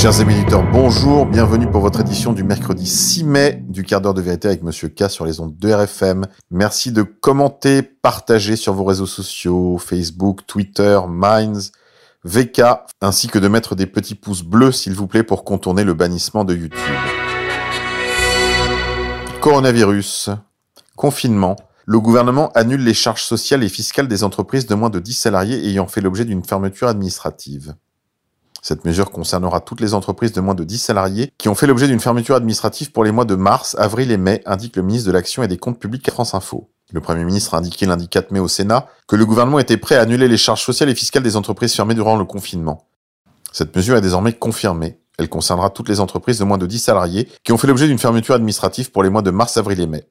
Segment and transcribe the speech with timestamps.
[0.00, 4.14] Chers amis éditeurs, bonjour, bienvenue pour votre édition du mercredi 6 mai du quart d'heure
[4.14, 6.26] de vérité avec Monsieur K sur les ondes de RFM.
[6.50, 11.72] Merci de commenter, partager sur vos réseaux sociaux, Facebook, Twitter, Minds,
[12.24, 12.62] VK,
[13.02, 16.44] ainsi que de mettre des petits pouces bleus s'il vous plaît pour contourner le bannissement
[16.44, 16.78] de YouTube.
[19.42, 20.30] Coronavirus,
[20.96, 25.12] confinement, le gouvernement annule les charges sociales et fiscales des entreprises de moins de 10
[25.12, 27.74] salariés ayant fait l'objet d'une fermeture administrative.
[28.62, 31.88] Cette mesure concernera toutes les entreprises de moins de 10 salariés qui ont fait l'objet
[31.88, 35.12] d'une fermeture administrative pour les mois de mars, avril et mai, indique le ministre de
[35.12, 36.70] l'Action et des Comptes Publics à France Info.
[36.92, 39.96] Le Premier ministre a indiqué lundi 4 mai au Sénat que le gouvernement était prêt
[39.96, 42.86] à annuler les charges sociales et fiscales des entreprises fermées durant le confinement.
[43.52, 44.98] Cette mesure est désormais confirmée.
[45.18, 47.98] Elle concernera toutes les entreprises de moins de 10 salariés qui ont fait l'objet d'une
[47.98, 50.04] fermeture administrative pour les mois de mars, avril et mai.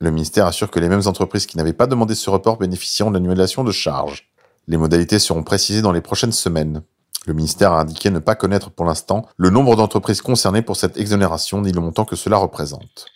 [0.00, 3.18] Le ministère assure que les mêmes entreprises qui n'avaient pas demandé ce report bénéficieront de
[3.18, 4.28] l'annulation de charges.
[4.66, 6.82] Les modalités seront précisées dans les prochaines semaines.
[7.26, 10.96] Le ministère a indiqué ne pas connaître pour l'instant le nombre d'entreprises concernées pour cette
[10.96, 13.06] exonération ni le montant que cela représente.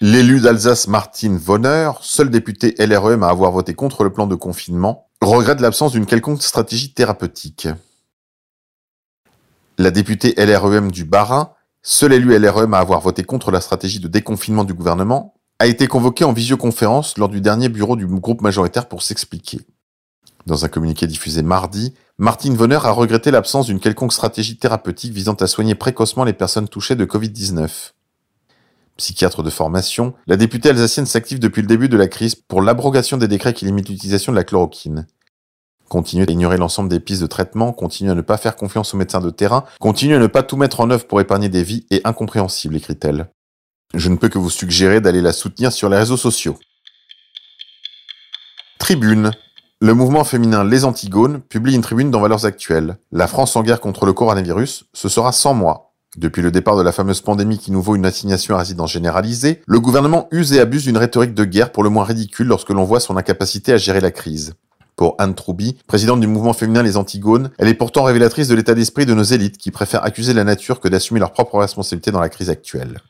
[0.00, 5.08] L'élu d'Alsace Martine Vonner, seul député LREM à avoir voté contre le plan de confinement,
[5.20, 7.68] regrette l'absence d'une quelconque stratégie thérapeutique.
[9.78, 14.08] La députée LREM du Bas-Rhin seul élu LREM à avoir voté contre la stratégie de
[14.08, 18.88] déconfinement du gouvernement, a été convoqué en visioconférence lors du dernier bureau du groupe majoritaire
[18.88, 19.60] pour s'expliquer.
[20.46, 25.34] Dans un communiqué diffusé mardi, Martine Vonner a regretté l'absence d'une quelconque stratégie thérapeutique visant
[25.34, 27.92] à soigner précocement les personnes touchées de Covid-19.
[28.98, 33.16] Psychiatre de formation, la députée alsacienne s'active depuis le début de la crise pour l'abrogation
[33.16, 35.06] des décrets qui limitent l'utilisation de la chloroquine.
[35.88, 38.98] Continuer à ignorer l'ensemble des pistes de traitement, continuer à ne pas faire confiance aux
[38.98, 41.86] médecins de terrain, continuer à ne pas tout mettre en œuvre pour épargner des vies
[41.90, 43.30] est incompréhensible, écrit-elle.
[43.94, 46.58] Je ne peux que vous suggérer d'aller la soutenir sur les réseaux sociaux.
[48.78, 49.32] Tribune.
[49.84, 52.98] Le mouvement féminin Les Antigones publie une tribune dans Valeurs Actuelles.
[53.10, 55.96] La France en guerre contre le coronavirus, ce sera 100 mois.
[56.16, 59.60] Depuis le départ de la fameuse pandémie qui nous vaut une assignation à résidence généralisée,
[59.66, 62.84] le gouvernement use et abuse d'une rhétorique de guerre pour le moins ridicule lorsque l'on
[62.84, 64.54] voit son incapacité à gérer la crise.
[64.94, 68.74] Pour Anne Trouby, présidente du mouvement féminin Les Antigones, elle est pourtant révélatrice de l'état
[68.74, 72.20] d'esprit de nos élites qui préfèrent accuser la nature que d'assumer leurs propres responsabilités dans
[72.20, 73.00] la crise actuelle.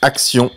[0.00, 0.48] Action.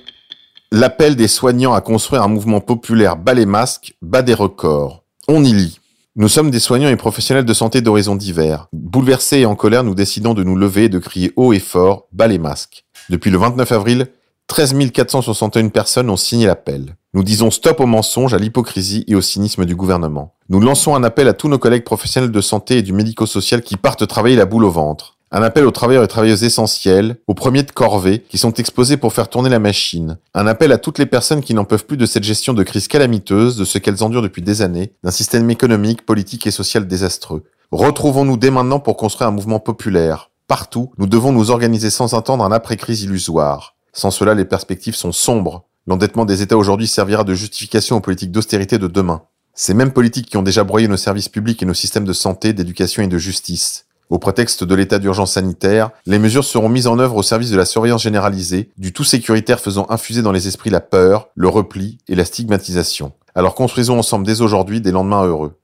[0.78, 5.06] L'appel des soignants à construire un mouvement populaire bas les masques bat des records.
[5.30, 5.80] On y lit.
[6.18, 8.68] Nous sommes des soignants et professionnels de santé d'horizons divers.
[8.74, 12.10] Bouleversés et en colère, nous décidons de nous lever et de crier haut et fort,
[12.12, 12.84] bas les masques.
[13.10, 14.08] Depuis le 29 avril,
[14.48, 16.98] 13 461 personnes ont signé l'appel.
[17.14, 20.36] Nous disons stop aux mensonges, à l'hypocrisie et au cynisme du gouvernement.
[20.50, 23.78] Nous lançons un appel à tous nos collègues professionnels de santé et du médico-social qui
[23.78, 25.15] partent travailler la boule au ventre.
[25.36, 29.12] Un appel aux travailleurs et travailleuses essentiels, aux premiers de corvée, qui sont exposés pour
[29.12, 30.18] faire tourner la machine.
[30.34, 32.88] Un appel à toutes les personnes qui n'en peuvent plus de cette gestion de crise
[32.88, 37.44] calamiteuse, de ce qu'elles endurent depuis des années, d'un système économique, politique et social désastreux.
[37.74, 40.32] Retrouvons-nous dès maintenant pour construire un mouvement populaire.
[40.48, 43.76] Partout, nous devons nous organiser sans attendre un après-crise illusoire.
[43.92, 45.66] Sans cela, les perspectives sont sombres.
[45.86, 49.24] L'endettement des États aujourd'hui servira de justification aux politiques d'austérité de demain.
[49.54, 52.54] Ces mêmes politiques qui ont déjà broyé nos services publics et nos systèmes de santé,
[52.54, 53.85] d'éducation et de justice.
[54.10, 57.58] Au prétexte de l'état d'urgence sanitaire, les mesures seront mises en œuvre au service de
[57.58, 61.98] la surveillance généralisée, du tout sécuritaire faisant infuser dans les esprits la peur, le repli
[62.08, 63.14] et la stigmatisation.
[63.34, 65.60] Alors construisons ensemble dès aujourd'hui des lendemains heureux.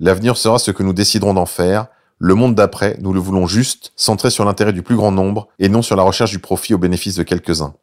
[0.00, 1.88] L'avenir sera ce que nous déciderons d'en faire.
[2.18, 5.68] Le monde d'après, nous le voulons juste, centré sur l'intérêt du plus grand nombre et
[5.68, 7.74] non sur la recherche du profit au bénéfice de quelques-uns.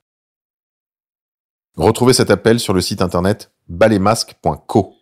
[1.78, 4.96] Retrouvez cet appel sur le site internet balémasque.co.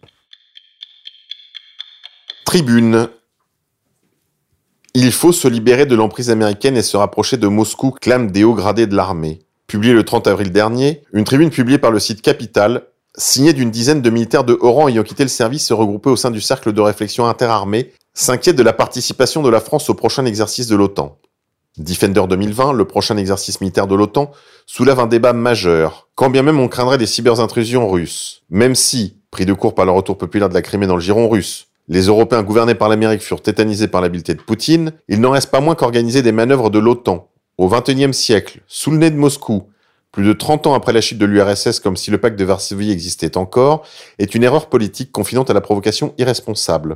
[2.45, 3.09] Tribune.
[4.93, 8.55] Il faut se libérer de l'emprise américaine et se rapprocher de Moscou, clament des hauts
[8.55, 9.39] gradés de l'armée.
[9.65, 12.83] Publié le 30 avril dernier, une tribune publiée par le site Capital,
[13.15, 16.29] signée d'une dizaine de militaires de rang ayant quitté le service et regroupés au sein
[16.29, 20.67] du cercle de réflexion interarmée, s'inquiète de la participation de la France au prochain exercice
[20.67, 21.17] de l'OTAN.
[21.77, 24.31] Defender 2020, le prochain exercice militaire de l'OTAN,
[24.65, 28.41] soulève un débat majeur, quand bien même on craindrait des cyberintrusions russes.
[28.49, 31.29] Même si, pris de court par le retour populaire de la Crimée dans le giron
[31.29, 35.51] russe, les Européens gouvernés par l'Amérique furent tétanisés par l'habileté de Poutine, il n'en reste
[35.51, 39.63] pas moins qu'organiser des manœuvres de l'OTAN, au XXIe siècle, sous le nez de Moscou,
[40.13, 42.91] plus de 30 ans après la chute de l'URSS comme si le pacte de Varsovie
[42.91, 43.85] existait encore,
[44.19, 46.95] est une erreur politique confinante à la provocation irresponsable.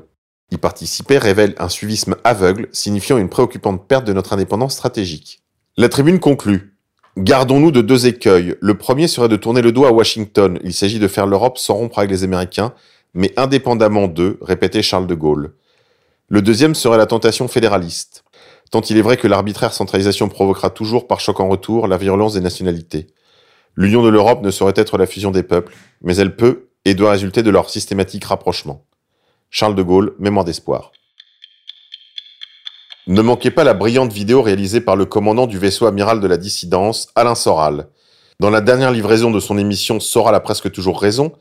[0.52, 5.42] Y participer révèle un suivisme aveugle, signifiant une préoccupante perte de notre indépendance stratégique.
[5.76, 6.78] La tribune conclut.
[7.18, 8.56] Gardons-nous de deux écueils.
[8.62, 10.58] Le premier serait de tourner le dos à Washington.
[10.64, 12.74] Il s'agit de faire l'Europe sans rompre avec les Américains,
[13.16, 15.56] mais indépendamment d'eux, répétait Charles de Gaulle.
[16.28, 18.24] Le deuxième serait la tentation fédéraliste.
[18.72, 22.34] Tant il est vrai que l'arbitraire centralisation provoquera toujours par choc en retour la violence
[22.34, 23.08] des nationalités.
[23.76, 27.12] L'union de l'Europe ne saurait être la fusion des peuples, mais elle peut et doit
[27.12, 28.86] résulter de leur systématique rapprochement.
[29.50, 30.92] Charles de Gaulle, Mémoire d'espoir.
[33.08, 36.38] Ne manquez pas la brillante vidéo réalisée par le commandant du vaisseau amiral de la
[36.38, 37.88] dissidence, Alain Soral.
[38.40, 41.32] Dans la dernière livraison de son émission Soral a presque toujours raison,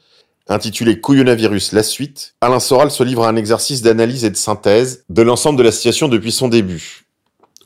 [0.48, 5.04] intitulée Couillonavirus la suite, Alain Soral se livre à un exercice d'analyse et de synthèse
[5.08, 7.04] de l'ensemble de la situation depuis son début.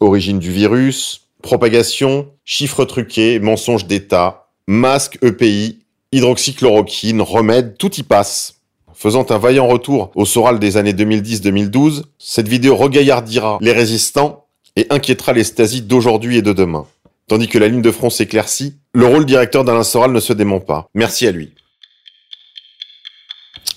[0.00, 5.80] Origine du virus, propagation, chiffres truqués, mensonges d'État, masque EPI,
[6.12, 8.54] hydroxychloroquine, remède, tout y passe.
[8.94, 14.46] Faisant un vaillant retour au Soral des années 2010-2012, cette vidéo regaillardira les résistants
[14.76, 16.86] et inquiétera les stasies d'aujourd'hui et de demain.
[17.28, 20.60] Tandis que la ligne de front s'éclaircit, le rôle directeur d'Alain Soral ne se dément
[20.60, 20.88] pas.
[20.94, 21.52] Merci à lui.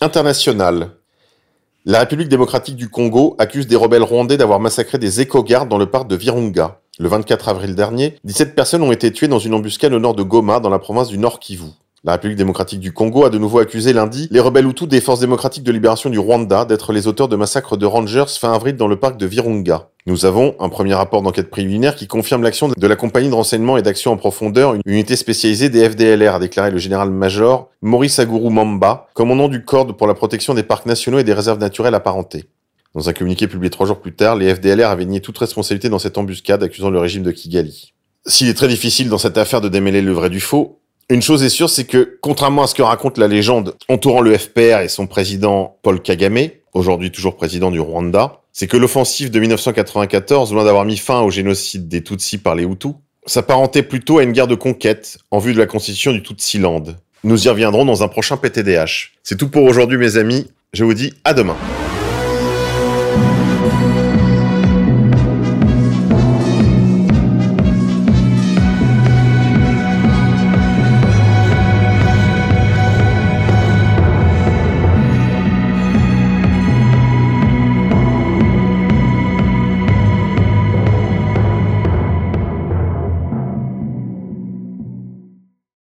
[0.03, 0.93] International.
[1.85, 5.85] La République démocratique du Congo accuse des rebelles rwandais d'avoir massacré des éco-gardes dans le
[5.85, 6.79] parc de Virunga.
[6.97, 10.23] Le 24 avril dernier, 17 personnes ont été tuées dans une embuscade au nord de
[10.23, 11.67] Goma, dans la province du Nord Kivu.
[12.03, 15.19] La République démocratique du Congo a de nouveau accusé lundi les rebelles Hutus des forces
[15.19, 18.87] démocratiques de libération du Rwanda d'être les auteurs de massacres de rangers fin avril dans
[18.87, 19.90] le parc de Virunga.
[20.07, 23.77] Nous avons un premier rapport d'enquête préliminaire qui confirme l'action de la compagnie de renseignement
[23.77, 28.49] et d'action en profondeur, une unité spécialisée des FDLR, a déclaré le général-major Maurice Aguru
[28.49, 32.45] Mamba, commandant du corps pour la protection des parcs nationaux et des réserves naturelles apparentées.
[32.95, 35.99] Dans un communiqué publié trois jours plus tard, les FDLR avaient nié toute responsabilité dans
[35.99, 37.93] cette embuscade, accusant le régime de Kigali.
[38.25, 41.43] S'il est très difficile dans cette affaire de démêler le vrai du faux, une chose
[41.43, 44.87] est sûre, c'est que, contrairement à ce que raconte la légende entourant le FPR et
[44.87, 50.63] son président Paul Kagame, aujourd'hui toujours président du Rwanda, c'est que l'offensive de 1994, loin
[50.63, 52.93] d'avoir mis fin au génocide des Tutsis par les Hutus,
[53.25, 56.83] s'apparentait plutôt à une guerre de conquête en vue de la constitution du Tutsiland.
[57.23, 59.13] Nous y reviendrons dans un prochain PTDH.
[59.23, 61.57] C'est tout pour aujourd'hui mes amis, je vous dis à demain.